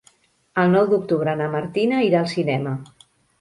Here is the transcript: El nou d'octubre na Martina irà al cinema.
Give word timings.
El 0.61 0.71
nou 0.75 0.87
d'octubre 0.93 1.35
na 1.41 1.49
Martina 1.57 2.01
irà 2.07 2.23
al 2.23 2.33
cinema. 2.33 2.75